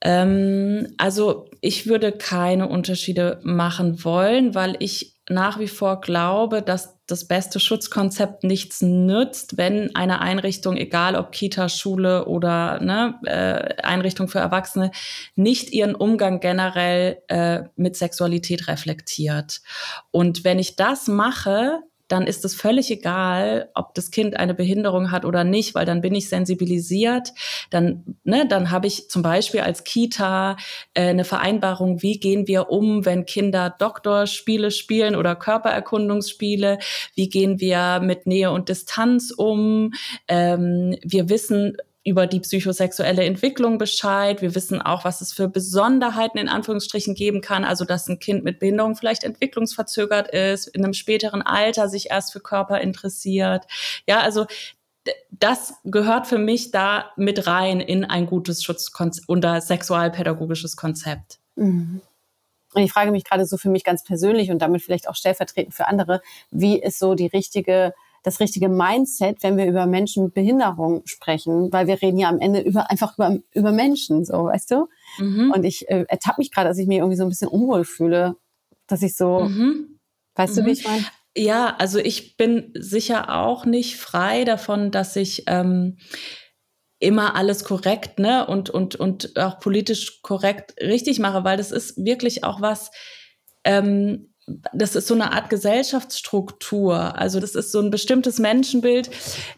[0.01, 6.97] Ähm, also ich würde keine Unterschiede machen wollen, weil ich nach wie vor glaube, dass
[7.07, 13.81] das beste Schutzkonzept nichts nützt, wenn eine Einrichtung, egal ob Kita, Schule oder ne, äh,
[13.83, 14.91] Einrichtung für Erwachsene,
[15.35, 19.61] nicht ihren Umgang generell äh, mit Sexualität reflektiert.
[20.09, 21.79] Und wenn ich das mache,
[22.11, 26.01] dann ist es völlig egal, ob das Kind eine Behinderung hat oder nicht, weil dann
[26.01, 27.29] bin ich sensibilisiert.
[27.69, 30.57] Dann, ne, dann habe ich zum Beispiel als Kita
[30.93, 36.79] äh, eine Vereinbarung, wie gehen wir um, wenn Kinder Doktorspiele spielen oder Körpererkundungsspiele?
[37.15, 39.93] Wie gehen wir mit Nähe und Distanz um?
[40.27, 44.41] Ähm, wir wissen, über die psychosexuelle Entwicklung Bescheid.
[44.41, 47.63] Wir wissen auch, was es für Besonderheiten in Anführungsstrichen geben kann.
[47.63, 52.33] Also, dass ein Kind mit Behinderung vielleicht entwicklungsverzögert ist, in einem späteren Alter sich erst
[52.33, 53.65] für Körper interessiert.
[54.07, 54.47] Ja, also
[55.31, 61.39] das gehört für mich da mit rein in ein gutes Schutzkonzept unter sexualpädagogisches Konzept.
[61.55, 62.01] Mhm.
[62.73, 65.73] Und ich frage mich gerade so für mich ganz persönlich und damit vielleicht auch stellvertretend
[65.73, 70.33] für andere, wie ist so die richtige das richtige Mindset, wenn wir über Menschen mit
[70.33, 74.71] Behinderung sprechen, weil wir reden ja am Ende über einfach über, über Menschen, so, weißt
[74.71, 74.87] du?
[75.17, 75.51] Mhm.
[75.55, 78.35] Und ich äh, ertappe mich gerade, dass ich mich irgendwie so ein bisschen unwohl fühle,
[78.87, 79.99] dass ich so, mhm.
[80.35, 80.73] weißt du, wie mhm.
[80.73, 81.05] ich meine?
[81.35, 85.97] Ja, also ich bin sicher auch nicht frei davon, dass ich ähm,
[86.99, 91.97] immer alles korrekt ne und und und auch politisch korrekt richtig mache, weil das ist
[92.03, 92.91] wirklich auch was.
[93.63, 97.17] Ähm, das ist so eine Art Gesellschaftsstruktur.
[97.17, 99.09] Also das ist so ein bestimmtes Menschenbild,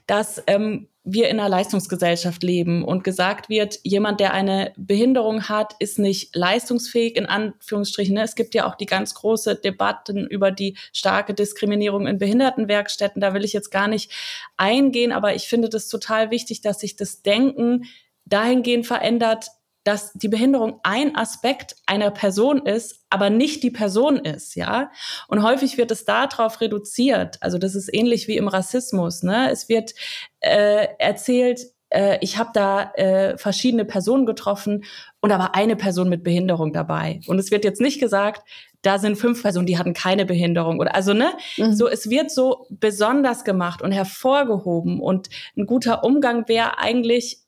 [0.08, 5.76] dass ähm, wir in einer Leistungsgesellschaft leben und gesagt wird, jemand, der eine Behinderung hat,
[5.80, 8.16] ist nicht leistungsfähig, in Anführungsstrichen.
[8.16, 8.24] Ne?
[8.24, 13.22] Es gibt ja auch die ganz große Debatten über die starke Diskriminierung in Behindertenwerkstätten.
[13.22, 14.12] Da will ich jetzt gar nicht
[14.56, 17.84] eingehen, aber ich finde das total wichtig, dass sich das Denken
[18.26, 19.48] dahingehend verändert,
[19.84, 24.92] dass die Behinderung ein Aspekt einer Person ist, aber nicht die Person ist, ja.
[25.28, 27.38] Und häufig wird es darauf reduziert.
[27.42, 29.24] Also das ist ähnlich wie im Rassismus.
[29.24, 29.52] Ne?
[29.52, 29.94] Es wird
[30.40, 34.86] äh, erzählt, äh, ich habe da äh, verschiedene Personen getroffen
[35.22, 37.20] und da war eine Person mit Behinderung dabei.
[37.28, 38.48] Und es wird jetzt nicht gesagt,
[38.82, 41.74] da sind fünf Personen, die hatten keine Behinderung oder also ne, mhm.
[41.74, 47.40] so es wird so besonders gemacht und hervorgehoben und ein guter Umgang wäre eigentlich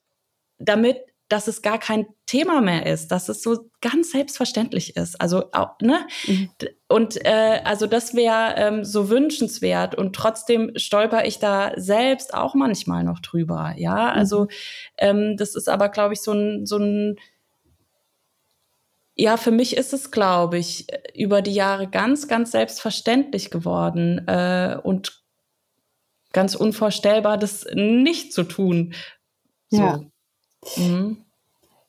[0.57, 5.19] damit dass es gar kein Thema mehr ist, dass es so ganz selbstverständlich ist.
[5.19, 5.45] Also
[5.81, 6.07] ne?
[6.27, 6.49] Mhm.
[6.87, 12.53] Und äh, also das wäre ähm, so wünschenswert und trotzdem stolper ich da selbst auch
[12.53, 13.73] manchmal noch drüber.
[13.75, 14.49] Ja, also mhm.
[14.97, 17.17] ähm, das ist aber, glaube ich, so ein, so ein
[19.17, 24.77] ja, für mich ist es, glaube ich, über die Jahre ganz, ganz selbstverständlich geworden äh,
[24.83, 25.23] und
[26.33, 28.93] ganz unvorstellbar, das nicht zu tun.
[29.69, 29.77] So.
[29.77, 29.99] Ja.
[30.77, 31.17] Mhm.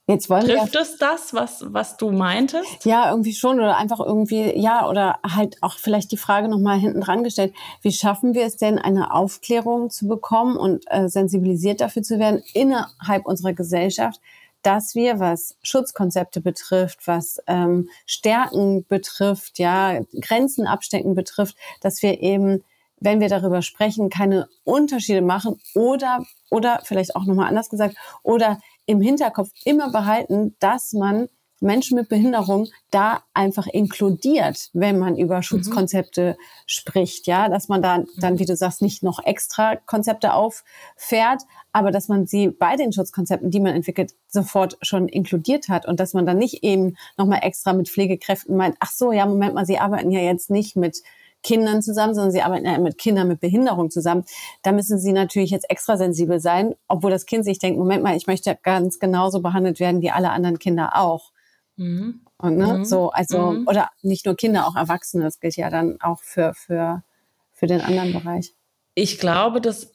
[0.08, 2.84] Jetzt wollen Trifft wir, es das, was, was du meintest?
[2.84, 3.58] Ja, irgendwie schon.
[3.58, 7.52] Oder einfach irgendwie, ja, oder halt auch vielleicht die Frage nochmal hinten dran gestellt.
[7.82, 12.40] Wie schaffen wir es denn, eine Aufklärung zu bekommen und äh, sensibilisiert dafür zu werden
[12.54, 14.20] innerhalb unserer Gesellschaft,
[14.62, 22.20] dass wir, was Schutzkonzepte betrifft, was ähm, Stärken betrifft, ja, Grenzen abstecken betrifft, dass wir
[22.20, 22.62] eben
[22.98, 28.58] wenn wir darüber sprechen, keine Unterschiede machen oder, oder vielleicht auch nochmal anders gesagt, oder
[28.86, 31.28] im Hinterkopf immer behalten, dass man
[31.60, 35.42] Menschen mit Behinderung da einfach inkludiert, wenn man über mhm.
[35.42, 36.42] Schutzkonzepte mhm.
[36.66, 41.90] spricht, ja, dass man da dann, wie du sagst, nicht noch extra Konzepte auffährt, aber
[41.90, 46.12] dass man sie bei den Schutzkonzepten, die man entwickelt, sofort schon inkludiert hat und dass
[46.12, 49.78] man dann nicht eben nochmal extra mit Pflegekräften meint, ach so, ja, Moment mal, sie
[49.78, 51.02] arbeiten ja jetzt nicht mit
[51.46, 54.24] Kindern zusammen, sondern sie arbeiten ja mit Kindern mit Behinderung zusammen.
[54.62, 58.16] Da müssen sie natürlich jetzt extra sensibel sein, obwohl das Kind sich denkt, Moment mal,
[58.16, 61.30] ich möchte ganz genauso behandelt werden wie alle anderen Kinder auch.
[61.76, 62.22] Mhm.
[62.38, 62.84] Und ne, mhm.
[62.84, 63.68] so, also, mhm.
[63.68, 67.04] oder nicht nur Kinder, auch Erwachsene, das gilt ja dann auch für, für,
[67.52, 68.52] für den anderen Bereich.
[68.94, 69.92] Ich glaube, dass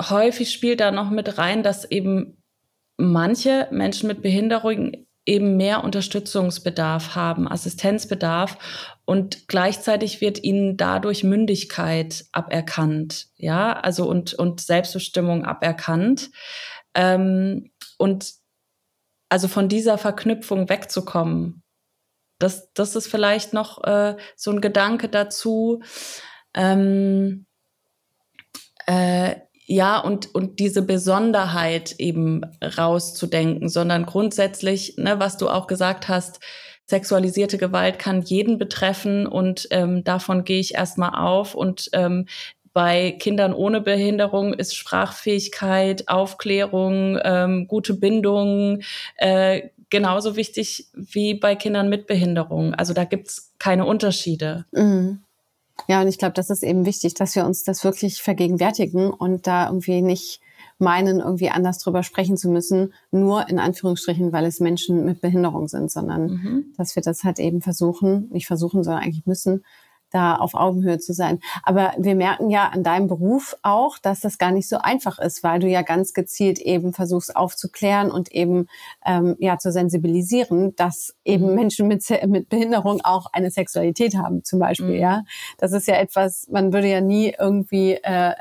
[0.00, 2.42] häufig spielt da noch mit rein, dass eben
[2.96, 8.56] manche Menschen mit Behinderung eben mehr Unterstützungsbedarf haben, Assistenzbedarf
[9.04, 16.30] und gleichzeitig wird ihnen dadurch Mündigkeit aberkannt, ja, also und, und Selbstbestimmung aberkannt.
[16.94, 18.32] Ähm, und
[19.28, 21.62] also von dieser Verknüpfung wegzukommen,
[22.38, 25.82] das, das ist vielleicht noch äh, so ein Gedanke dazu.
[26.54, 27.46] Ähm,
[28.86, 29.36] äh,
[29.70, 36.40] ja, und, und diese Besonderheit eben rauszudenken, sondern grundsätzlich, ne, was du auch gesagt hast,
[36.86, 41.54] sexualisierte Gewalt kann jeden betreffen und ähm, davon gehe ich erstmal auf.
[41.54, 42.24] Und ähm,
[42.72, 48.80] bei Kindern ohne Behinderung ist Sprachfähigkeit, Aufklärung, ähm, gute Bindung
[49.16, 52.74] äh, genauso wichtig wie bei Kindern mit Behinderung.
[52.74, 54.64] Also da gibt's keine Unterschiede.
[54.72, 55.24] Mhm.
[55.86, 59.46] Ja, und ich glaube, das ist eben wichtig, dass wir uns das wirklich vergegenwärtigen und
[59.46, 60.40] da irgendwie nicht
[60.78, 65.68] meinen, irgendwie anders drüber sprechen zu müssen, nur in Anführungsstrichen, weil es Menschen mit Behinderung
[65.68, 66.64] sind, sondern mhm.
[66.76, 69.64] dass wir das halt eben versuchen, nicht versuchen, sondern eigentlich müssen,
[70.10, 71.40] da auf Augenhöhe zu sein.
[71.62, 75.42] Aber wir merken ja an deinem Beruf auch, dass das gar nicht so einfach ist,
[75.42, 78.66] weil du ja ganz gezielt eben versuchst aufzuklären und eben
[79.04, 81.54] ähm, ja zu sensibilisieren, dass eben mhm.
[81.54, 84.96] Menschen mit, mit Behinderung auch eine Sexualität haben, zum Beispiel.
[84.96, 85.00] Mhm.
[85.00, 85.22] Ja,
[85.58, 88.34] das ist ja etwas, man würde ja nie irgendwie äh,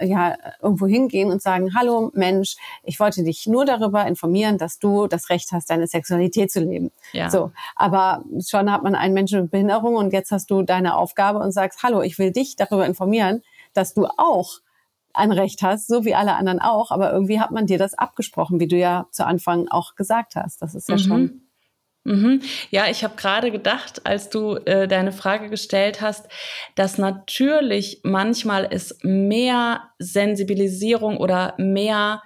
[0.00, 5.06] ja irgendwo hingehen und sagen, hallo Mensch, ich wollte dich nur darüber informieren, dass du
[5.06, 6.90] das Recht hast, deine Sexualität zu leben.
[7.12, 7.30] Ja.
[7.30, 11.38] So, aber schon hat man einen Menschen mit Behinderung und jetzt hast du deine Aufgabe
[11.38, 13.42] und sagst, hallo, ich will dich darüber informieren,
[13.74, 14.60] dass du auch
[15.14, 18.60] ein Recht hast, so wie alle anderen auch, aber irgendwie hat man dir das abgesprochen,
[18.60, 20.62] wie du ja zu Anfang auch gesagt hast.
[20.62, 21.00] Das ist ja mhm.
[21.00, 21.42] schon
[22.04, 22.42] Mhm.
[22.70, 26.26] Ja, ich habe gerade gedacht, als du äh, deine Frage gestellt hast,
[26.74, 32.22] dass natürlich manchmal es mehr Sensibilisierung oder mehr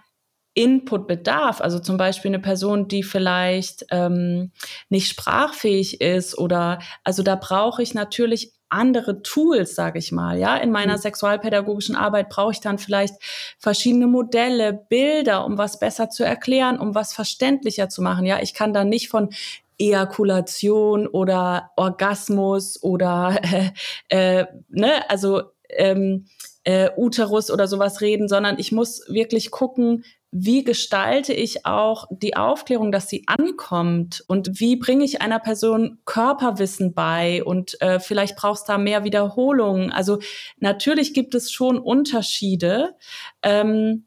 [0.55, 1.61] Input bedarf.
[1.61, 4.53] Also zum Beispiel eine Person, die vielleicht ähm,
[4.89, 10.39] nicht sprachfähig ist oder also da brauche ich natürlich andere Tools, sage ich mal.
[10.39, 11.01] Ja, in meiner mhm.
[11.01, 13.15] sexualpädagogischen Arbeit brauche ich dann vielleicht
[13.59, 18.27] verschiedene Modelle, Bilder, um was besser zu erklären, um was verständlicher zu machen.
[18.27, 19.31] Ja, ich kann dann nicht von
[19.79, 23.71] Ejakulation oder Orgasmus oder äh,
[24.41, 26.27] äh, ne, also ähm,
[26.65, 32.37] äh, Uterus oder sowas reden, sondern ich muss wirklich gucken, wie gestalte ich auch die
[32.37, 38.37] Aufklärung, dass sie ankommt und wie bringe ich einer Person Körperwissen bei und äh, vielleicht
[38.37, 39.93] brauchst du da mehr Wiederholungen.
[39.93, 40.19] Also
[40.59, 42.97] natürlich gibt es schon Unterschiede,
[43.43, 44.07] ähm,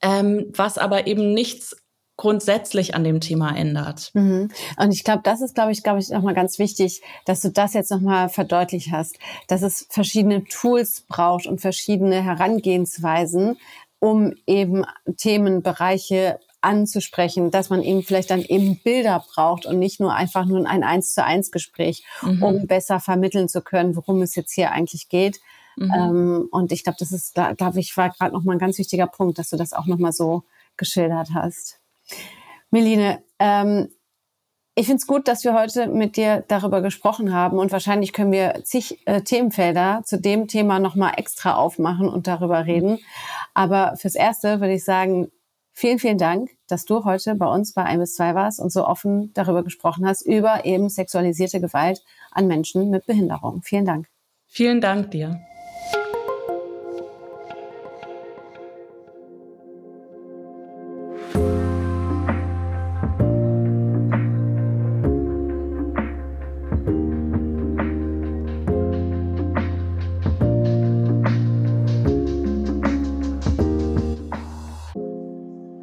[0.00, 1.76] ähm, was aber eben nichts
[2.20, 4.10] grundsätzlich an dem Thema ändert.
[4.12, 4.50] Mhm.
[4.76, 7.72] Und ich glaube, das ist, glaube ich, glaube ich, nochmal ganz wichtig, dass du das
[7.72, 13.56] jetzt nochmal verdeutlicht hast, dass es verschiedene Tools braucht und verschiedene Herangehensweisen,
[14.00, 14.84] um eben
[15.16, 20.68] Themenbereiche anzusprechen, dass man eben vielleicht dann eben Bilder braucht und nicht nur einfach nur
[20.68, 22.42] ein eins zu eins Gespräch, mhm.
[22.42, 25.40] um besser vermitteln zu können, worum es jetzt hier eigentlich geht.
[25.76, 25.92] Mhm.
[25.96, 29.06] Ähm, und ich glaube, das ist, da glaube ich, war gerade nochmal ein ganz wichtiger
[29.06, 30.42] Punkt, dass du das auch nochmal so
[30.76, 31.79] geschildert hast.
[32.70, 33.88] Meline, ähm,
[34.76, 38.32] ich finde es gut, dass wir heute mit dir darüber gesprochen haben und wahrscheinlich können
[38.32, 42.98] wir zig äh, Themenfelder zu dem Thema nochmal extra aufmachen und darüber reden.
[43.52, 45.30] Aber fürs Erste würde ich sagen,
[45.72, 48.86] vielen, vielen Dank, dass du heute bei uns bei 1 bis 2 warst und so
[48.86, 53.62] offen darüber gesprochen hast, über eben sexualisierte Gewalt an Menschen mit Behinderung.
[53.62, 54.06] Vielen Dank.
[54.46, 55.40] Vielen Dank dir.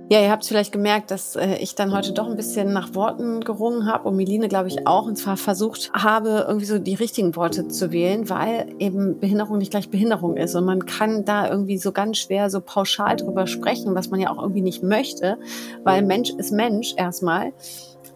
[0.10, 3.42] Ja, ihr habt vielleicht gemerkt, dass äh, ich dann heute doch ein bisschen nach Worten
[3.42, 5.06] gerungen habe und Miline, glaube ich, auch.
[5.06, 9.72] Und zwar versucht habe, irgendwie so die richtigen Worte zu wählen, weil eben Behinderung nicht
[9.72, 10.56] gleich Behinderung ist.
[10.56, 14.32] Und man kann da irgendwie so ganz schwer so pauschal drüber sprechen, was man ja
[14.32, 15.38] auch irgendwie nicht möchte,
[15.84, 17.52] weil Mensch ist Mensch erstmal.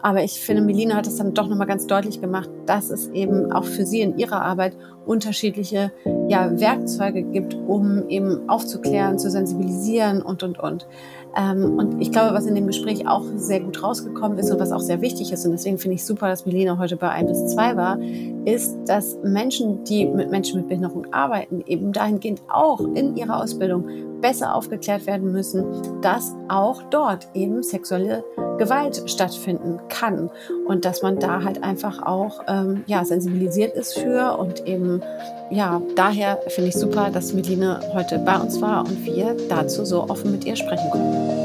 [0.01, 3.51] Aber ich finde, Melina hat es dann doch nochmal ganz deutlich gemacht, dass es eben
[3.51, 5.91] auch für sie in ihrer Arbeit unterschiedliche
[6.27, 10.87] ja, Werkzeuge gibt, um eben aufzuklären, zu sensibilisieren und, und, und.
[11.35, 14.71] Ähm, und ich glaube, was in dem Gespräch auch sehr gut rausgekommen ist und was
[14.71, 17.53] auch sehr wichtig ist, und deswegen finde ich super, dass Melina heute bei 1 bis
[17.53, 17.99] 2 war,
[18.45, 23.85] ist, dass Menschen, die mit Menschen mit Behinderung arbeiten, eben dahingehend auch in ihrer Ausbildung
[24.21, 25.65] besser aufgeklärt werden müssen,
[26.01, 28.23] dass auch dort eben sexuelle
[28.57, 30.29] Gewalt stattfinden kann
[30.67, 34.90] und dass man da halt einfach auch ähm, ja, sensibilisiert ist für und eben
[35.49, 40.10] ja, daher finde ich super, dass Meline heute bei uns war und wir dazu so
[40.10, 41.41] offen mit ihr sprechen konnten.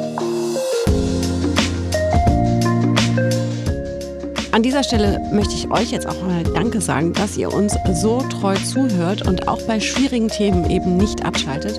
[4.56, 8.22] An dieser Stelle möchte ich euch jetzt auch mal Danke sagen, dass ihr uns so
[8.22, 11.78] treu zuhört und auch bei schwierigen Themen eben nicht abschaltet.